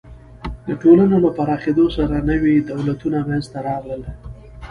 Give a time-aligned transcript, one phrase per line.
[0.67, 4.01] د ټولنو له پراخېدو سره نوي دولتونه منځ ته راغلل.